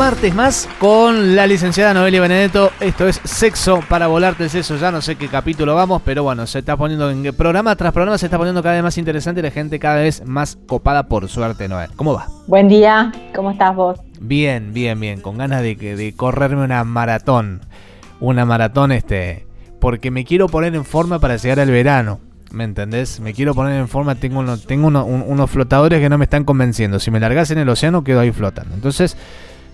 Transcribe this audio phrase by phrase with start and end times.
[0.00, 2.70] Martes más con la licenciada Noelia Benedetto.
[2.80, 4.78] Esto es Sexo para volarte el seso.
[4.78, 8.16] Ya no sé qué capítulo vamos, pero bueno, se está poniendo en programa tras programa,
[8.16, 11.28] se está poniendo cada vez más interesante y la gente cada vez más copada por
[11.28, 11.90] suerte, Noel.
[11.96, 12.28] ¿Cómo va?
[12.46, 14.00] Buen día, ¿cómo estás vos?
[14.18, 15.20] Bien, bien, bien.
[15.20, 17.60] Con ganas de, de correrme una maratón.
[18.20, 19.46] Una maratón, este.
[19.80, 22.20] Porque me quiero poner en forma para llegar al verano.
[22.52, 23.20] ¿Me entendés?
[23.20, 24.14] Me quiero poner en forma.
[24.14, 26.98] Tengo, uno, tengo unos flotadores que no me están convenciendo.
[27.00, 28.74] Si me largas en el océano, quedo ahí flotando.
[28.74, 29.14] Entonces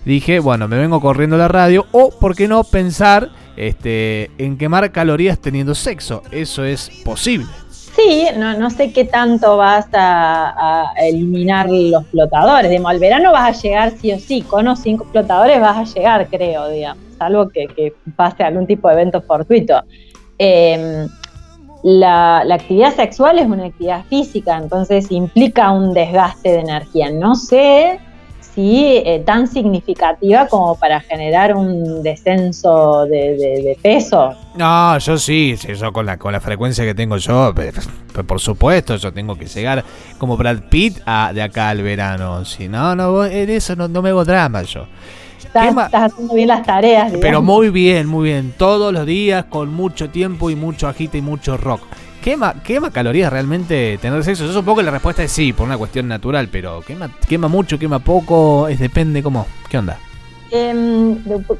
[0.07, 4.57] dije, bueno, me vengo corriendo a la radio o, ¿por qué no pensar este, en
[4.57, 6.23] quemar calorías teniendo sexo?
[6.31, 7.47] Eso es posible.
[7.69, 12.69] Sí, no, no sé qué tanto vas a, eliminar los flotadores.
[12.69, 15.93] Digamos, al verano vas a llegar sí o sí, con los cinco flotadores vas a
[15.95, 19.83] llegar, creo, digamos, salvo que, pase algún tipo de evento fortuito.
[20.37, 21.09] Em,
[21.83, 27.09] la, la, actividad sexual es una actividad física, entonces implica un desgaste de energía.
[27.11, 27.99] No sé
[28.57, 34.33] sí eh, tan significativa como para generar un descenso de, peso.
[34.55, 37.53] No, yo sí, yo con la, con la frecuencia que tengo yo,
[38.25, 39.83] por supuesto, yo tengo que llegar
[40.17, 42.43] como Brad Pitt a, de acá al verano.
[42.45, 44.87] Si no, no, en eso no, me hago drama yo.
[45.37, 47.13] Estás, haciendo bien las tareas.
[47.21, 48.55] Pero muy bien, muy bien.
[48.57, 51.81] Todos los días, con mucho tiempo y mucho agite y mucho rock.
[52.27, 54.45] ¿Quema, ¿Quema calorías realmente tener sexo?
[54.45, 57.79] Yo supongo que la respuesta es sí, por una cuestión natural, pero ¿quema, quema mucho,
[57.79, 58.67] quema poco?
[58.67, 59.47] Es depende cómo.
[59.69, 59.97] ¿Qué onda?
[60.51, 61.19] Em,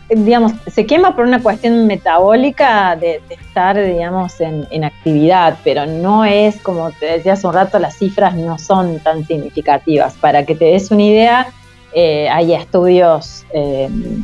[0.10, 6.60] digamos, se quema por una cuestión metabólica de, estar, digamos, en, actividad, pero no es,
[6.60, 10.16] como te decía hace un rato, las cifras no son tan significativas.
[10.16, 11.48] Para que te des una idea,
[11.94, 14.22] eh, hay estudios em,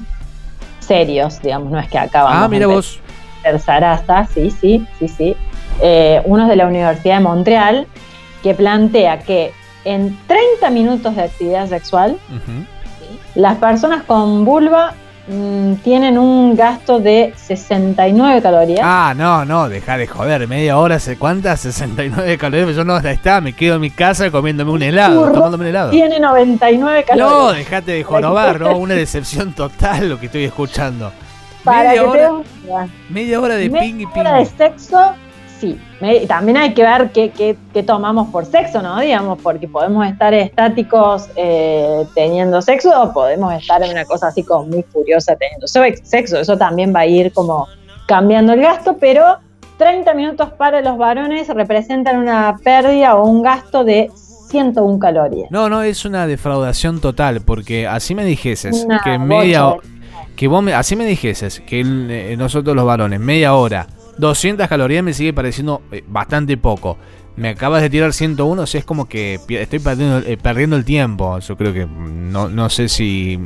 [0.81, 2.33] serios, digamos, no es que acaban.
[2.35, 2.99] Ah, mira vos.
[3.59, 5.37] Zaraza, sí, sí, sí, sí,
[5.81, 7.87] eh, uno es de la Universidad de Montreal,
[8.41, 9.53] que plantea que
[9.85, 12.17] en 30 minutos de actividad sexual,
[13.35, 14.93] las personas con vulva
[15.27, 18.81] mm, tienen un gasto de 69 calorías.
[18.83, 21.61] Ah, no, no, deja de joder, media hora, ¿cuántas?
[21.61, 25.69] 69 calorías, yo no, está, me quedo en mi casa comiéndome un helado, tomándome un
[25.69, 25.91] helado.
[25.91, 27.29] Tiene 99 calorías.
[27.29, 28.77] No, dejate de jorobar, ¿no?
[28.77, 31.11] Una decepción total lo que estoy escuchando.
[31.65, 32.31] media, hora,
[33.09, 34.19] media hora de ping y ping.
[34.19, 35.15] hora de sexo
[35.63, 36.27] sí.
[36.27, 38.99] también hay que ver qué, tomamos por sexo, ¿no?
[38.99, 44.43] Digamos, porque podemos estar estáticos eh, teniendo sexo o podemos estar en una cosa así
[44.43, 46.39] como muy furiosa teniendo sexo.
[46.39, 47.67] Eso también va a ir como
[48.07, 49.37] cambiando el gasto, pero
[49.77, 54.11] 30 minutos para los varones representan una pérdida o un gasto de
[54.49, 55.49] 101 calorías.
[55.49, 59.75] No, no, es una defraudación total, porque así me dijeses que media
[60.35, 63.87] que vos así me dijeses que eh, nosotros los varones media hora
[64.17, 66.97] 200 calorías me sigue pareciendo eh, bastante poco.
[67.35, 70.85] Me acabas de tirar 101, o sea, es como que estoy perdiendo, eh, perdiendo el
[70.85, 71.39] tiempo.
[71.39, 73.39] Yo creo que no, no sé si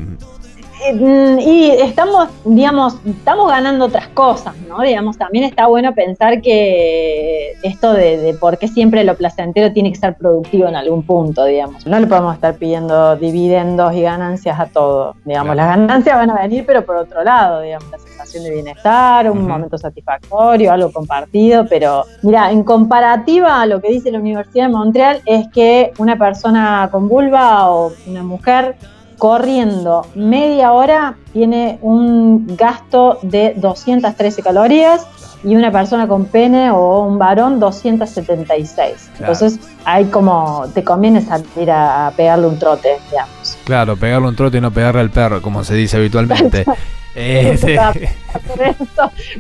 [0.94, 4.81] y estamos, digamos, estamos ganando otras cosas, ¿no?
[4.81, 9.98] Digamos, también está bueno pensar que esto de, por qué siempre lo placentero tiene que
[9.98, 11.86] ser productivo en algún punto, digamos.
[11.86, 15.56] No le podemos estar pidiendo dividendos y ganancias a todo, digamos.
[15.56, 19.48] Las ganancias van a venir, pero por otro lado, digamos, la sensación de bienestar, un
[19.48, 24.74] momento satisfactorio, algo compartido, pero mira, en comparativa a lo que dice la Universidad de
[24.74, 28.75] Montreal es que una persona con vulva o una mujer
[29.18, 35.06] corriendo media hora tiene un gasto de 213 calorías
[35.44, 39.12] y una persona con pene o un varón 276.
[39.20, 43.58] Entonces hay como, te conviene salir a, pegarle un trote, digamos.
[43.64, 46.66] Claro, pegarle un trote y no pegarle al perro, como se dice habitualmente.
[47.20, 47.80] Este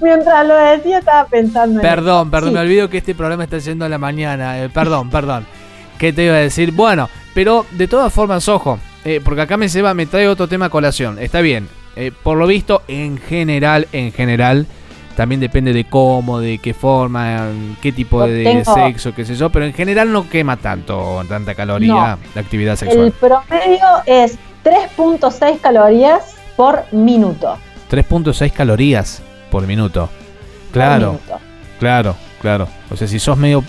[0.01, 3.89] Mientras lo decía estaba pensando Perdón, perdón, me olvido que este programa está yendo a
[3.89, 4.63] la mañana.
[4.63, 5.45] Eh, perdón, perdón.
[5.99, 6.71] ¿Qué te iba a decir?
[6.71, 10.65] Bueno, pero de todas formas, ojo, eh, porque acá me, va, me trae otro tema
[10.65, 11.17] a colación.
[11.17, 11.69] Está bien.
[11.95, 14.67] Eh, por lo visto, en general, en general,
[15.15, 17.47] también depende de cómo, de qué forma,
[17.81, 22.17] qué tipo de, sexo, qué sé yo, pero en general no quema tanto, tanta caloría
[22.35, 23.05] la actividad sexual.
[23.05, 27.57] El promedio es 3.6 calorías por minuto.
[27.89, 30.09] 3.6 calorías por minuto.
[30.73, 31.19] Claro.
[31.79, 32.67] Claro, claro.
[32.91, 33.63] O sea, si sos medio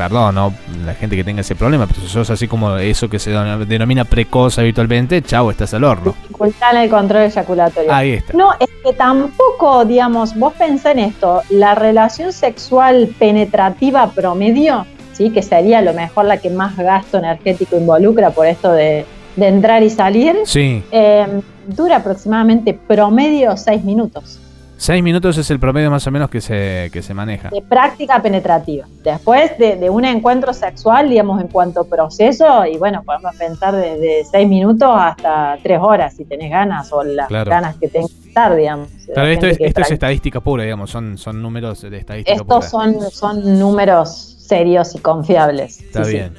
[0.00, 0.54] perdón, ¿no?
[0.86, 4.06] La gente que tenga ese problema, pero si sos así como eso que se denomina
[4.06, 6.14] precoz habitualmente, chavo, estás al horno.
[6.22, 7.92] Dificultad en el control eyaculatorio.
[7.92, 8.32] Ahí está.
[8.34, 15.28] No, es que tampoco, digamos, vos pensás en esto, la relación sexual penetrativa promedio, ¿sí?
[15.28, 19.04] Que sería a lo mejor la que más gasto energético involucra por esto de,
[19.36, 20.34] de entrar y salir.
[20.46, 20.82] Sí.
[20.92, 24.40] Eh, dura aproximadamente promedio seis minutos.
[24.82, 27.50] Seis minutos es el promedio más o menos que se, que se maneja.
[27.50, 28.86] De práctica penetrativa.
[29.04, 33.76] Después de, de, un encuentro sexual, digamos, en cuanto a proceso, y bueno, podemos pensar
[33.76, 37.50] desde seis minutos hasta tres horas si tenés ganas o las Claro.
[37.50, 38.88] ganas que tengas que estar, digamos.
[39.12, 42.56] Claro, La esto es, esto es estadística pura, digamos, son, son números de estadística pura.
[42.60, 45.78] Estos son, son números serios y confiables.
[45.82, 46.16] Está Sí, sí.
[46.16, 46.34] bien.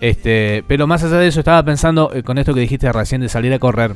[0.00, 3.28] Este, pero más allá de eso, estaba pensando eh, con esto que dijiste recién de
[3.28, 3.92] salir a correr.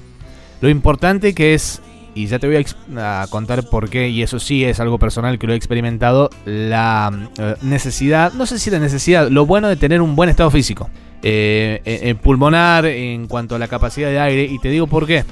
[0.61, 1.83] Lo importante que es,
[2.15, 2.65] y ya te voy
[2.97, 7.31] a, contar por qué, y eso sí es algo personal que lo he experimentado, la
[7.39, 10.91] eh, necesidad, no sé si la necesidad, lo bueno de tener un buen estado físico.
[11.23, 15.07] Eh, eh, eh, pulmonar en cuanto a la capacidad de aire, y te digo por
[15.07, 15.25] qué.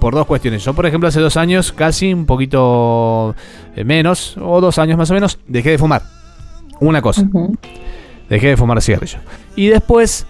[0.00, 0.64] Por dos cuestiones.
[0.64, 3.34] Yo, por ejemplo, hace dos años, casi un poquito
[3.84, 6.02] menos, o dos años más o menos, dejé de fumar.
[6.80, 7.26] Una cosa.
[8.28, 9.18] Dejé de fumar cigarrillo.
[9.56, 10.26] Y después,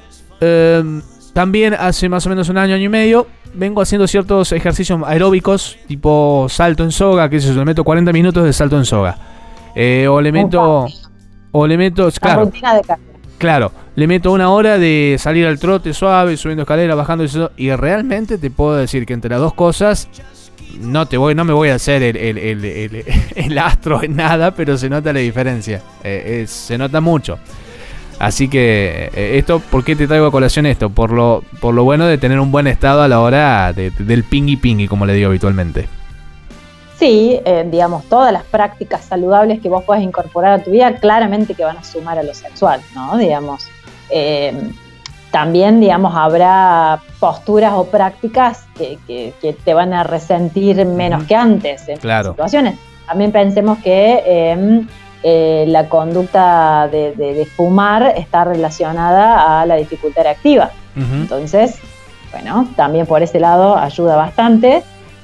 [1.36, 5.76] también hace más o menos un año, año y medio, vengo haciendo ciertos ejercicios aeróbicos,
[5.86, 9.18] tipo salto en soga, que es eso, le meto 40 minutos de salto en soga.
[9.74, 10.86] Eh, o le meto...
[11.52, 12.06] O le meto...
[12.06, 13.02] La Claro, rutina de carga.
[13.36, 13.72] claro.
[13.96, 17.50] Le meto una hora de salir al trote suave, subiendo escaleras, bajando eso.
[17.58, 20.08] Y realmente te puedo decir que entre las dos cosas...
[20.80, 23.04] No te voy, no me voy a hacer el, el- el- el-
[23.36, 25.82] el astro en nada, pero se nota la diferencia.
[26.02, 27.38] Eh, es- se nota mucho.
[28.18, 30.88] Así que eh, esto, ¿por qué te traigo a colación esto?
[30.90, 34.24] Por lo, por lo bueno de tener un buen estado a la hora de- del
[34.24, 35.88] pingui pingui, como le digo habitualmente.
[36.98, 41.54] Sí, eh, digamos, todas las prácticas saludables que vos puedes incorporar a tu vida, claramente
[41.54, 43.18] que van a sumar a lo sexual, ¿no?
[43.18, 43.68] Digamos,
[44.08, 44.54] eh,
[45.30, 51.34] también, digamos, habrá posturas o prácticas que, que- que te van a resentir menos que
[51.36, 52.30] antes en Claro.
[52.30, 52.78] situaciones.
[53.06, 54.80] También pensemos que eh,
[55.22, 60.70] eh, la conducta de, de- de fumar está relacionada a la dificultad reactiva.
[60.96, 61.14] Ujú.
[61.14, 61.76] Entonces,
[62.32, 64.82] bueno, también por ese lado ayuda bastante.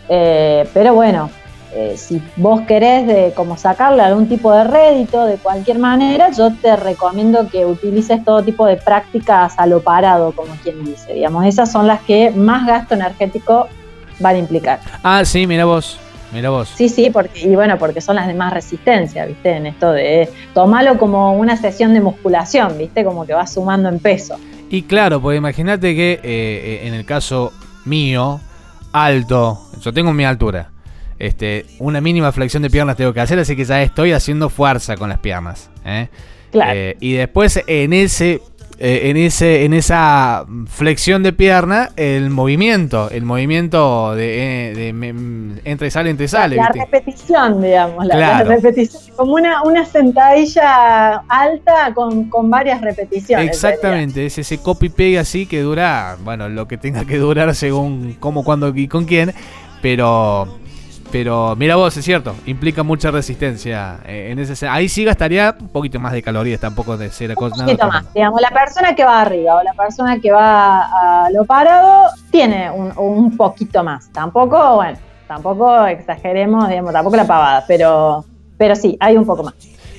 [0.08, 1.30] Eh, pero bueno,
[1.74, 6.52] eh, si vos querés de, como sacarle algún tipo de rédito de cualquier manera, yo
[6.60, 11.14] te recomiendo que utilices todo tipo de prácticas a lo parado, como quien dice.
[11.14, 13.68] Digamos, esas son las que más gasto energético
[14.18, 14.80] van a implicar.
[15.02, 15.98] Ah, sí, mira vos.
[16.32, 16.72] Mira vos.
[16.74, 19.50] Sí, sí, porque, y bueno, porque son las de más resistencia, ¿viste?
[19.50, 23.04] En esto de tomarlo como una sesión de musculación, ¿viste?
[23.04, 24.38] Como que vas sumando en peso.
[24.70, 27.52] Y claro, pues imagínate que eh, eh, en el caso
[27.84, 28.40] mío,
[28.92, 30.70] alto, yo tengo mi altura.
[31.18, 34.96] Este, una mínima flexión de piernas tengo que hacer, así que ya estoy haciendo fuerza
[34.96, 35.70] con las piernas.
[35.84, 36.08] ¿eh?
[36.50, 36.72] Claro.
[36.74, 38.40] Eh, y después en ese,
[38.84, 44.92] eh, en ese, en esa flexión de pierna, el movimiento, el movimiento de, eh, de
[44.92, 46.80] mm, entra y sale, entra y sale, la ¿viste?
[46.90, 53.46] repetición, digamos, la, repetición, como una, una sentadilla alta con, con varias repeticiones.
[53.46, 58.16] Exactamente, es ese copy pegue así que dura, bueno, lo que tenga que durar según
[58.18, 59.32] cómo, cuándo y con quién,
[59.80, 60.58] pero
[61.12, 65.68] pero mira vos, es cierto, implica mucha resistencia eh, en ese ahí sí gastaría un
[65.68, 69.20] poquito más de calorías, tampoco de ser Un poquito más, digamos, la persona que va
[69.20, 74.10] arriba o la persona que va a lo parado tiene un, un poquito más.
[74.10, 74.98] Tampoco, bueno,
[75.28, 78.24] tampoco exageremos, digamos, tampoco la pavada, pero,
[78.56, 79.54] pero sí, hay un poco más.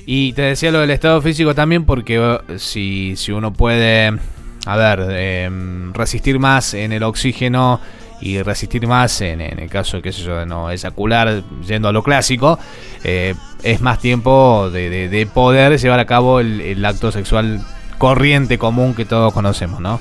[0.06, 4.18] Y te decía lo del estado físico también porque eh, si, si uno puede,
[4.66, 5.48] a ver, eh,
[5.92, 7.80] resistir más en el oxígeno
[8.20, 11.92] y resistir más en, en el caso, qué sé yo, de no eyacular, yendo a
[11.92, 12.58] lo clásico,
[13.02, 17.60] eh, es más tiempo de, de- de poder llevar a cabo el, el acto sexual
[17.98, 20.00] corriente, común que todos conocemos, ¿no?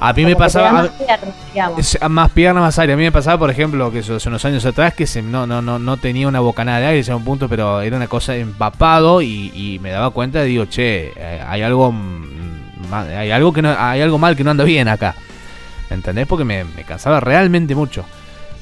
[0.00, 0.72] A mí me Como pasaba...
[0.72, 2.92] más piernas, más pierna, más aire.
[2.92, 5.46] A mí me pasaba, por ejemplo, que eso hace unos años atrás que se, no,
[5.46, 8.36] no, no, no tenía una bocanada de aire en un punto, pero era una cosa
[8.36, 13.52] empapado y, y me daba cuenta y digo, che, eh, hay algo mm, hay algo
[13.52, 15.14] que no, hay algo mal que no anda bien acá.
[15.90, 16.26] ¿Entendés?
[16.26, 18.04] Porque me, me cansaba realmente mucho.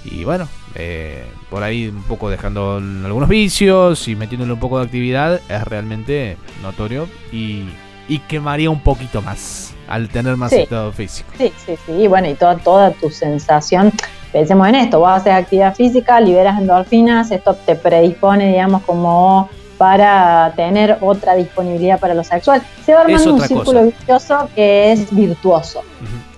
[0.05, 4.85] Y bueno, eh, por ahí un poco dejando algunos vicios y metiéndole un poco de
[4.87, 7.69] actividad es realmente notorio y,
[8.09, 10.57] y quemaría un poquito más al tener más Sí.
[10.61, 11.31] estado físico.
[11.39, 13.93] Sí, sí, sí, y bueno, y toda, toda tu sensación,
[14.33, 19.49] pensemos en esto, vos haces actividad física, liberas endorfinas, esto te predispone, digamos, como
[19.79, 22.63] para tener otra disponibilidad para lo sexual.
[22.85, 23.83] Se va armando un círculo cosa.
[23.83, 25.83] vicioso que es virtuoso.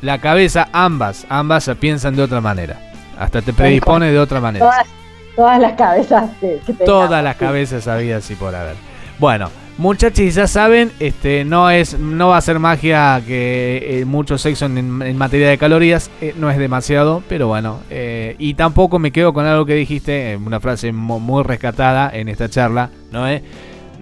[0.04, 2.78] La cabeza, ambas, ambas se piensan de otra manera.
[3.18, 4.66] Hasta te predispone de otra manera.
[4.66, 4.86] Todas,
[5.34, 6.84] todas las cabezas que, que tengamos.
[6.84, 8.76] Todas las cabezas habidas y por haber.
[9.18, 14.38] Bueno, Muchachos, ya saben, este no es no va a ser magia que eh, mucho
[14.38, 17.80] sexo en, materia de calorías, eh, no es demasiado, pero bueno.
[17.90, 22.48] Eh, y tampoco me quedo con algo que dijiste, una frase muy rescatada en esta
[22.48, 23.42] charla, ¿no es?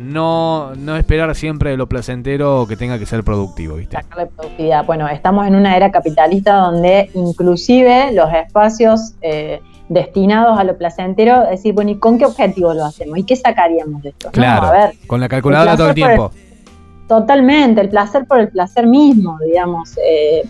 [0.02, 3.98] No, no esperar siempre de lo placentero que tenga que ser productivo, ¿viste?
[4.10, 4.84] productividad.
[4.84, 9.14] Bueno, estamos en una era capitalista donde inclusive los espacios
[9.92, 13.18] destinados a lo placentero, decir, bueno, ¿y con qué objetivo lo hacemos?
[13.18, 14.30] ¿Y qué sacaríamos de esto?
[14.30, 16.30] Claro, a ver, con la calculadora todo el tiempo.
[17.06, 19.98] totalmente, el placer por el placer mismo, digamos.
[20.04, 20.42] Eh,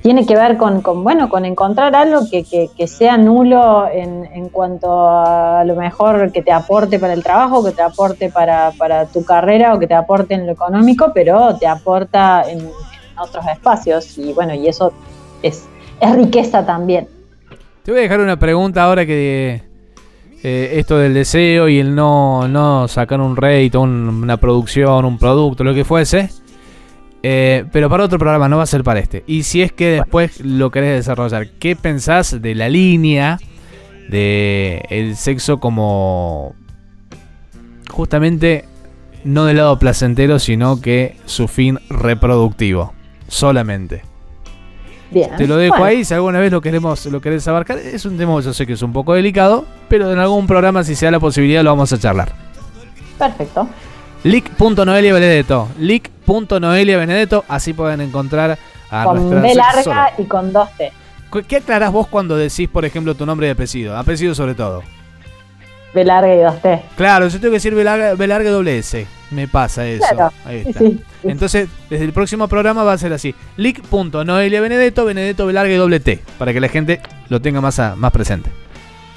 [0.00, 5.74] tiene que ver con, bueno, con encontrar algo que, sea nulo en, cuanto a lo
[5.74, 8.72] mejor que te aporte para el trabajo, que te aporte para,
[9.12, 12.68] tu carrera o que te aporte en lo económico, pero te aporta en,
[13.20, 14.92] otros espacios y bueno, y eso
[15.42, 15.66] es,
[16.00, 17.06] es riqueza también.
[17.84, 19.62] Te voy a dejar una pregunta ahora que
[20.42, 25.62] eh, esto del deseo y el no, no sacar un rédito, una producción, un producto,
[25.62, 26.30] lo que fuese.
[27.22, 29.22] Eh, pero para otro programa, no va a ser para este.
[29.26, 33.38] Y si es que después lo querés desarrollar, ¿qué pensás de la línea
[34.08, 36.54] de el sexo como
[37.88, 38.64] justamente
[39.24, 42.92] no del lado placentero, sino que su fin reproductivo,
[43.28, 44.02] solamente?
[45.36, 47.78] Te lo dejo ahí, si alguna vez lo queremos, lo querés abarcar.
[47.78, 50.94] Es un tema, yo sé que es un poco delicado, pero en algún programa, si
[50.94, 52.32] se da la posibilidad, lo vamos a charlar.
[53.18, 53.68] Perfecto.
[54.24, 55.68] Lick.noelia Benedetto.
[57.48, 58.58] Así pueden encontrar
[58.90, 60.92] a Con B larga y con dos T.
[61.48, 63.96] ¿Qué aclarás vos cuando decís, por ejemplo, tu nombre y apellido?
[63.96, 64.82] Apellido sobre todo.
[65.94, 66.82] B larga y dos T.
[66.96, 69.06] Claro, yo tengo que decir B larga, y doble S.
[69.30, 70.32] Me pasa eso.
[70.44, 70.84] Ahí está.
[71.22, 73.34] Entonces, desde el próximo programa va a ser así.
[73.56, 76.20] Lick.noelia Benedetto, Benedetto B larga y doble T.
[76.38, 78.50] Para que la gente lo tenga más, más presente.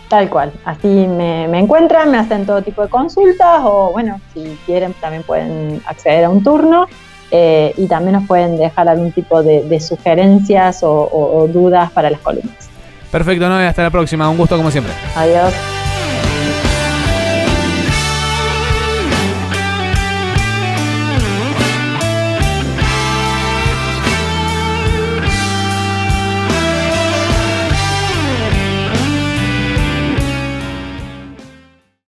[0.09, 0.51] Tal cual.
[0.65, 5.81] Así me, encuentran, me hacen todo tipo de consultas o, bueno, si quieren, también pueden
[5.85, 6.87] acceder a un turno.
[7.31, 12.19] Eh, y también nos pueden dejar algún tipo de, sugerencias o, o dudas para las
[12.19, 12.69] columnas.
[13.11, 14.29] Perfecto, Noé, hasta la próxima.
[14.29, 14.93] Un gusto como siempre.
[15.15, 15.74] Adiós.